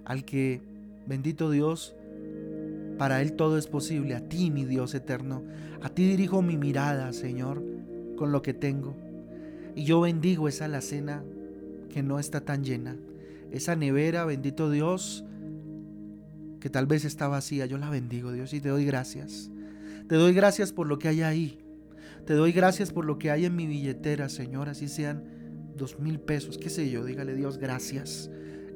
al 0.05 0.25
que, 0.25 0.61
bendito 1.05 1.49
Dios, 1.49 1.95
para 2.97 3.21
Él 3.21 3.33
todo 3.33 3.57
es 3.57 3.67
posible, 3.67 4.15
a 4.15 4.27
ti, 4.27 4.51
mi 4.51 4.65
Dios 4.65 4.93
eterno, 4.95 5.43
a 5.81 5.89
ti 5.89 6.07
dirijo 6.07 6.41
mi 6.41 6.57
mirada, 6.57 7.13
Señor, 7.13 7.61
con 8.17 8.31
lo 8.31 8.41
que 8.41 8.53
tengo. 8.53 8.95
Y 9.75 9.83
yo 9.83 10.01
bendigo 10.01 10.47
esa 10.47 10.65
alacena 10.65 11.23
que 11.89 12.03
no 12.03 12.19
está 12.19 12.41
tan 12.41 12.63
llena, 12.63 12.97
esa 13.51 13.75
nevera, 13.75 14.25
bendito 14.25 14.69
Dios, 14.69 15.23
que 16.59 16.69
tal 16.69 16.85
vez 16.85 17.05
está 17.05 17.27
vacía, 17.27 17.65
yo 17.65 17.77
la 17.77 17.89
bendigo, 17.89 18.31
Dios, 18.31 18.53
y 18.53 18.61
te 18.61 18.69
doy 18.69 18.85
gracias. 18.85 19.51
Te 20.07 20.15
doy 20.15 20.33
gracias 20.33 20.71
por 20.71 20.87
lo 20.87 20.99
que 20.99 21.07
hay 21.07 21.21
ahí. 21.21 21.59
Te 22.25 22.33
doy 22.33 22.51
gracias 22.51 22.91
por 22.91 23.05
lo 23.05 23.17
que 23.19 23.31
hay 23.31 23.45
en 23.45 23.55
mi 23.55 23.67
billetera, 23.67 24.29
Señor, 24.29 24.69
así 24.69 24.87
sean 24.87 25.23
dos 25.77 25.99
mil 25.99 26.19
pesos, 26.19 26.57
qué 26.57 26.69
sé 26.69 26.89
yo, 26.89 27.05
dígale 27.05 27.35
Dios, 27.35 27.57
gracias. 27.57 28.29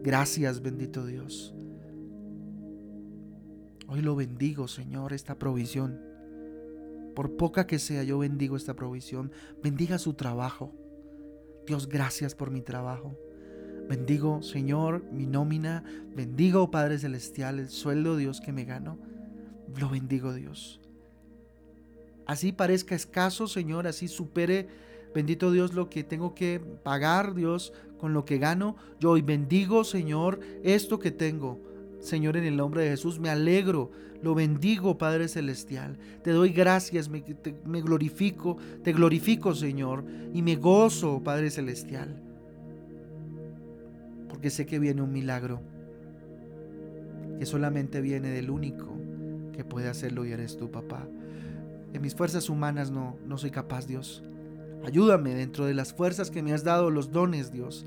Gracias, 0.03 0.61
bendito 0.61 1.05
Dios. 1.05 1.53
Hoy 3.87 4.01
lo 4.01 4.15
bendigo, 4.15 4.67
Señor, 4.67 5.13
esta 5.13 5.37
provisión. 5.37 5.99
Por 7.13 7.35
poca 7.35 7.67
que 7.67 7.77
sea, 7.77 8.03
yo 8.03 8.19
bendigo 8.19 8.55
esta 8.55 8.73
provisión. 8.73 9.31
Bendiga 9.61 9.97
su 9.99 10.13
trabajo. 10.13 10.73
Dios, 11.71 11.87
gracias 11.87 12.35
por 12.35 12.51
mi 12.51 12.61
trabajo. 12.61 13.15
Bendigo, 13.87 14.43
Señor, 14.43 15.05
mi 15.09 15.25
nómina. 15.25 15.85
Bendigo, 16.13 16.69
Padre 16.69 16.99
Celestial, 16.99 17.59
el 17.59 17.69
sueldo, 17.69 18.17
Dios, 18.17 18.41
que 18.41 18.51
me 18.51 18.65
gano. 18.65 18.97
Lo 19.79 19.87
bendigo, 19.87 20.33
Dios. 20.33 20.81
Así 22.25 22.51
parezca 22.51 22.93
escaso, 22.93 23.47
Señor, 23.47 23.87
así 23.87 24.09
supere, 24.09 24.67
bendito 25.15 25.49
Dios, 25.49 25.73
lo 25.73 25.89
que 25.89 26.03
tengo 26.03 26.35
que 26.35 26.59
pagar, 26.59 27.35
Dios, 27.35 27.71
con 27.97 28.11
lo 28.11 28.25
que 28.25 28.37
gano. 28.37 28.75
Yo 28.99 29.11
hoy 29.11 29.21
bendigo, 29.21 29.85
Señor, 29.85 30.41
esto 30.63 30.99
que 30.99 31.11
tengo. 31.11 31.57
Señor, 32.01 32.35
en 32.35 32.45
el 32.45 32.57
nombre 32.57 32.83
de 32.83 32.89
Jesús, 32.89 33.19
me 33.19 33.29
alegro, 33.29 33.91
lo 34.23 34.33
bendigo, 34.33 34.97
Padre 34.97 35.27
Celestial. 35.27 35.97
Te 36.23 36.31
doy 36.31 36.49
gracias, 36.49 37.09
me, 37.09 37.21
glorifico, 37.81 38.57
te 38.83 38.91
glorifico, 38.91 39.53
Señor, 39.53 40.03
y 40.33 40.41
me 40.41 40.55
gozo, 40.55 41.21
Padre 41.23 41.51
Celestial. 41.51 42.19
Porque 44.27 44.49
sé 44.49 44.65
que 44.65 44.79
viene 44.79 45.03
un 45.03 45.11
milagro, 45.11 45.61
que 47.37 47.45
solamente 47.45 48.01
viene 48.01 48.29
del 48.29 48.49
único 48.49 48.97
que 49.53 49.63
puede 49.63 49.87
hacerlo 49.87 50.25
y 50.25 50.31
eres 50.31 50.57
tú, 50.57 50.71
papá. 50.71 51.07
En 51.93 52.01
mis 52.01 52.15
fuerzas 52.15 52.49
humanas 52.49 52.89
no, 52.89 53.17
no 53.27 53.37
soy 53.37 53.51
capaz, 53.51 53.85
Dios. 53.85 54.23
Ayúdame 54.83 55.35
dentro 55.35 55.65
de 55.65 55.75
las 55.75 55.93
fuerzas 55.93 56.31
que 56.31 56.41
me 56.41 56.53
has 56.53 56.63
dado, 56.63 56.89
los 56.89 57.11
dones, 57.11 57.51
Dios, 57.51 57.85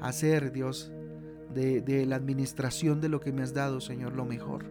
a 0.00 0.08
hacer, 0.08 0.52
Dios, 0.52 0.92
de, 1.54 2.06
la 2.06 2.16
administración 2.16 3.00
de 3.00 3.08
lo 3.08 3.20
que 3.20 3.32
me 3.32 3.42
has 3.42 3.54
dado, 3.54 3.80
Señor, 3.80 4.14
lo 4.14 4.24
mejor. 4.24 4.64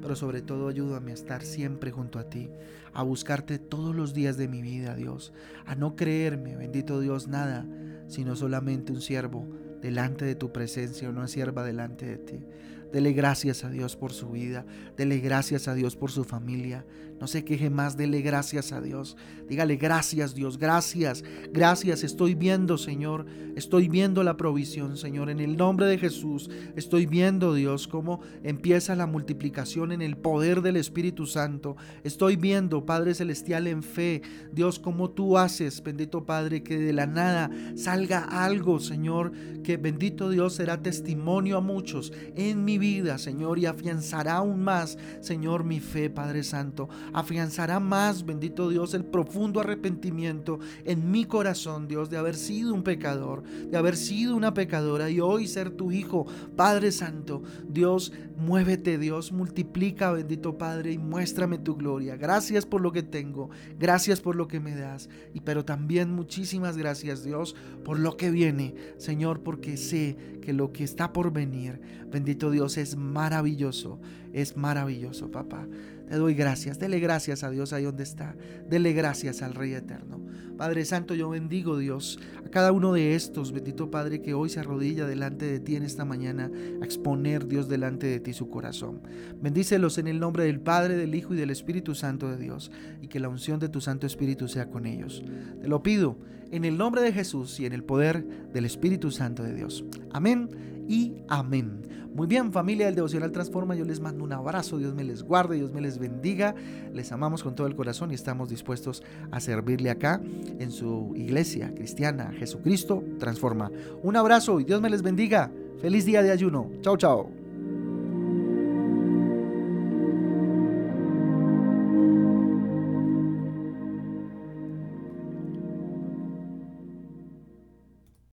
Pero 0.00 0.14
sobre 0.14 0.42
todo 0.42 0.68
ayúdame 0.68 1.10
a 1.10 1.14
estar 1.14 1.42
siempre 1.42 1.90
junto 1.90 2.18
a 2.18 2.28
ti, 2.28 2.50
a 2.92 3.02
buscarte 3.02 3.58
todos 3.58 3.94
los 3.94 4.14
días 4.14 4.36
de 4.36 4.48
mi 4.48 4.62
vida, 4.62 4.94
Dios, 4.94 5.32
a 5.66 5.74
no 5.74 5.96
creerme, 5.96 6.56
bendito 6.56 7.00
Dios, 7.00 7.26
nada, 7.26 7.66
sino 8.06 8.36
solamente 8.36 8.92
un 8.92 9.00
siervo 9.00 9.46
delante 9.80 10.24
de 10.24 10.34
tu 10.34 10.52
presencia, 10.52 11.10
una 11.10 11.28
sierva 11.28 11.64
delante 11.64 12.06
de 12.06 12.18
ti. 12.18 12.46
Dele 12.92 13.12
gracias 13.12 13.64
a 13.64 13.70
Dios 13.70 13.96
por 13.96 14.12
su 14.12 14.30
vida. 14.30 14.64
Dele 14.96 15.18
gracias 15.18 15.68
a 15.68 15.74
Dios 15.74 15.96
por 15.96 16.10
su 16.10 16.24
familia. 16.24 16.84
No 17.20 17.26
se 17.26 17.44
queje 17.44 17.68
más, 17.68 17.96
dele 17.96 18.22
gracias 18.22 18.72
a 18.72 18.80
Dios. 18.80 19.16
Dígale 19.48 19.76
gracias 19.76 20.34
Dios, 20.34 20.56
gracias, 20.56 21.24
gracias. 21.52 22.04
Estoy 22.04 22.34
viendo 22.34 22.78
Señor, 22.78 23.26
estoy 23.56 23.88
viendo 23.88 24.22
la 24.22 24.36
provisión 24.36 24.96
Señor. 24.96 25.28
En 25.28 25.40
el 25.40 25.56
nombre 25.56 25.86
de 25.86 25.98
Jesús 25.98 26.48
estoy 26.76 27.06
viendo 27.06 27.54
Dios 27.54 27.88
cómo 27.88 28.20
empieza 28.44 28.94
la 28.94 29.06
multiplicación 29.06 29.90
en 29.90 30.00
el 30.00 30.16
poder 30.16 30.62
del 30.62 30.76
Espíritu 30.76 31.26
Santo. 31.26 31.76
Estoy 32.04 32.36
viendo 32.36 32.86
Padre 32.86 33.14
Celestial 33.14 33.66
en 33.66 33.82
fe. 33.82 34.22
Dios, 34.52 34.78
cómo 34.78 35.10
tú 35.10 35.38
haces, 35.38 35.82
bendito 35.82 36.24
Padre, 36.24 36.62
que 36.62 36.78
de 36.78 36.92
la 36.92 37.06
nada 37.06 37.50
salga 37.74 38.20
algo 38.44 38.78
Señor, 38.78 39.32
que 39.64 39.76
bendito 39.76 40.30
Dios 40.30 40.54
será 40.54 40.80
testimonio 40.82 41.56
a 41.56 41.60
muchos 41.60 42.12
en 42.36 42.64
mi 42.64 42.77
vida 42.78 43.18
Señor 43.18 43.58
y 43.58 43.66
afianzará 43.66 44.36
aún 44.36 44.62
más 44.62 44.96
Señor 45.20 45.64
mi 45.64 45.80
fe 45.80 46.08
Padre 46.10 46.42
Santo 46.42 46.88
afianzará 47.12 47.80
más, 47.80 48.24
bendito 48.24 48.68
Dios, 48.68 48.94
el 48.94 49.04
profundo 49.04 49.60
arrepentimiento 49.60 50.58
en 50.84 51.10
mi 51.10 51.24
corazón, 51.24 51.88
Dios, 51.88 52.10
de 52.10 52.16
haber 52.16 52.36
sido 52.36 52.74
un 52.74 52.82
pecador, 52.82 53.42
de 53.42 53.76
haber 53.76 53.96
sido 53.96 54.36
una 54.36 54.54
pecadora 54.54 55.10
y 55.10 55.20
hoy 55.20 55.46
ser 55.46 55.70
tu 55.70 55.90
hijo, 55.92 56.26
Padre 56.56 56.92
Santo. 56.92 57.42
Dios, 57.68 58.12
muévete, 58.36 58.98
Dios, 58.98 59.32
multiplica, 59.32 60.12
bendito 60.12 60.58
Padre, 60.58 60.92
y 60.92 60.98
muéstrame 60.98 61.58
tu 61.58 61.76
gloria. 61.76 62.16
Gracias 62.16 62.66
por 62.66 62.80
lo 62.80 62.92
que 62.92 63.02
tengo, 63.02 63.50
gracias 63.78 64.20
por 64.20 64.36
lo 64.36 64.48
que 64.48 64.60
me 64.60 64.74
das, 64.74 65.08
y 65.34 65.40
pero 65.40 65.64
también 65.64 66.12
muchísimas 66.12 66.76
gracias, 66.76 67.24
Dios, 67.24 67.54
por 67.84 67.98
lo 67.98 68.16
que 68.16 68.30
viene, 68.30 68.74
Señor, 68.96 69.42
porque 69.42 69.76
sé 69.76 70.16
que 70.42 70.52
lo 70.52 70.72
que 70.72 70.84
está 70.84 71.12
por 71.12 71.32
venir, 71.32 71.80
bendito 72.10 72.50
Es 72.76 72.96
maravilloso, 72.96 74.00
es 74.32 74.56
maravilloso, 74.56 75.30
papá. 75.30 75.66
Te 76.08 76.16
doy 76.16 76.34
gracias. 76.34 76.78
Dele 76.78 77.00
gracias 77.00 77.44
a 77.44 77.50
Dios 77.50 77.72
ahí 77.72 77.84
donde 77.84 78.02
está. 78.02 78.34
Dele 78.68 78.92
gracias 78.92 79.42
al 79.42 79.54
Rey 79.54 79.74
Eterno. 79.74 80.20
Padre 80.56 80.84
Santo, 80.84 81.14
yo 81.14 81.30
bendigo 81.30 81.78
Dios 81.78 82.18
a 82.44 82.48
cada 82.48 82.72
uno 82.72 82.92
de 82.92 83.14
estos, 83.14 83.52
bendito 83.52 83.92
Padre, 83.92 84.22
que 84.22 84.34
hoy 84.34 84.48
se 84.48 84.58
arrodilla 84.58 85.06
delante 85.06 85.46
de 85.46 85.60
ti 85.60 85.76
en 85.76 85.84
esta 85.84 86.04
mañana 86.04 86.50
a 86.82 86.84
exponer 86.84 87.46
Dios 87.46 87.68
delante 87.68 88.08
de 88.08 88.18
ti 88.18 88.32
su 88.32 88.48
corazón. 88.50 89.02
Bendícelos 89.40 89.98
en 89.98 90.08
el 90.08 90.18
nombre 90.18 90.44
del 90.44 90.60
Padre, 90.60 90.96
del 90.96 91.14
Hijo 91.14 91.34
y 91.34 91.36
del 91.36 91.50
Espíritu 91.50 91.94
Santo 91.94 92.28
de 92.28 92.38
Dios 92.38 92.72
y 93.00 93.06
que 93.06 93.20
la 93.20 93.28
unción 93.28 93.60
de 93.60 93.68
tu 93.68 93.80
Santo 93.80 94.06
Espíritu 94.06 94.48
sea 94.48 94.68
con 94.68 94.86
ellos. 94.86 95.22
Te 95.60 95.68
lo 95.68 95.82
pido 95.82 96.18
en 96.50 96.64
el 96.64 96.76
nombre 96.76 97.02
de 97.02 97.12
Jesús 97.12 97.60
y 97.60 97.66
en 97.66 97.72
el 97.72 97.84
poder 97.84 98.26
del 98.52 98.64
Espíritu 98.64 99.12
Santo 99.12 99.44
de 99.44 99.54
Dios. 99.54 99.84
Amén 100.10 100.77
y 100.88 101.22
amén. 101.28 101.82
Muy 102.14 102.26
bien, 102.26 102.52
familia 102.52 102.86
del 102.86 102.96
Devocional 102.96 103.30
Transforma, 103.30 103.76
yo 103.76 103.84
les 103.84 104.00
mando 104.00 104.24
un 104.24 104.32
abrazo, 104.32 104.78
Dios 104.78 104.94
me 104.94 105.04
les 105.04 105.22
guarde, 105.22 105.56
Dios 105.56 105.72
me 105.72 105.80
les 105.80 105.98
bendiga, 105.98 106.54
les 106.92 107.12
amamos 107.12 107.44
con 107.44 107.54
todo 107.54 107.66
el 107.66 107.76
corazón 107.76 108.10
y 108.10 108.14
estamos 108.14 108.48
dispuestos 108.48 109.04
a 109.30 109.38
servirle 109.38 109.90
acá 109.90 110.20
en 110.58 110.72
su 110.72 111.12
iglesia 111.14 111.72
cristiana. 111.74 112.32
Jesucristo 112.32 113.04
transforma. 113.20 113.70
Un 114.02 114.16
abrazo 114.16 114.58
y 114.58 114.64
Dios 114.64 114.80
me 114.80 114.90
les 114.90 115.02
bendiga. 115.02 115.52
Feliz 115.80 116.06
día 116.06 116.22
de 116.22 116.32
ayuno. 116.32 116.70
Chao, 116.80 116.96
chao. 116.96 117.37